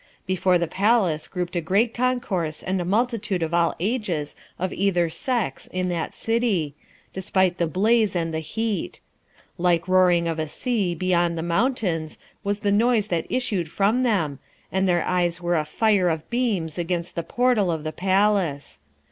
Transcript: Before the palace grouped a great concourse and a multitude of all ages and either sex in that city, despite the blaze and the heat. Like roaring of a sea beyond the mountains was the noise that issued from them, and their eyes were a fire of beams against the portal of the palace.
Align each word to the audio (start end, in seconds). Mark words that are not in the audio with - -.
Before 0.25 0.57
the 0.57 0.65
palace 0.67 1.27
grouped 1.27 1.55
a 1.55 1.61
great 1.61 1.93
concourse 1.93 2.63
and 2.63 2.81
a 2.81 2.85
multitude 2.85 3.43
of 3.43 3.53
all 3.53 3.75
ages 3.79 4.35
and 4.57 4.73
either 4.73 5.11
sex 5.11 5.67
in 5.67 5.89
that 5.89 6.15
city, 6.15 6.73
despite 7.13 7.59
the 7.59 7.67
blaze 7.67 8.15
and 8.15 8.33
the 8.33 8.39
heat. 8.39 8.99
Like 9.59 9.87
roaring 9.87 10.27
of 10.27 10.39
a 10.39 10.47
sea 10.47 10.95
beyond 10.95 11.37
the 11.37 11.43
mountains 11.43 12.17
was 12.43 12.61
the 12.61 12.71
noise 12.71 13.09
that 13.09 13.27
issued 13.29 13.69
from 13.71 14.01
them, 14.01 14.39
and 14.71 14.87
their 14.87 15.03
eyes 15.03 15.39
were 15.39 15.55
a 15.55 15.65
fire 15.65 16.09
of 16.09 16.27
beams 16.31 16.79
against 16.79 17.13
the 17.13 17.21
portal 17.21 17.69
of 17.69 17.83
the 17.83 17.93
palace. 17.93 18.79